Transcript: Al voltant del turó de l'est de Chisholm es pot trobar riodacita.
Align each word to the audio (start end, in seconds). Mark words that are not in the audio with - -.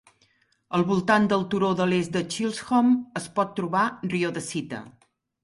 Al 0.77 0.85
voltant 0.91 1.27
del 1.33 1.45
turó 1.51 1.69
de 1.81 1.87
l'est 1.91 2.13
de 2.15 2.23
Chisholm 2.37 2.91
es 3.21 3.29
pot 3.37 3.55
trobar 3.61 3.85
riodacita. 4.17 4.83